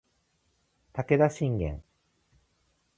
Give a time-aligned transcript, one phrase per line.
[0.93, 1.83] 武田信玄